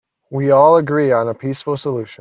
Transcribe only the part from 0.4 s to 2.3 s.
all agree on a peaceful solution.